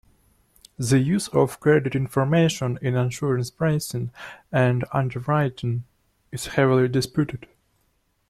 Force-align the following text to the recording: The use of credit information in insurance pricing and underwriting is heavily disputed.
The 0.79 0.97
use 0.97 1.27
of 1.27 1.59
credit 1.59 1.95
information 1.95 2.79
in 2.81 2.95
insurance 2.95 3.51
pricing 3.51 4.09
and 4.51 4.83
underwriting 4.91 5.83
is 6.31 6.47
heavily 6.47 6.87
disputed. 6.87 7.47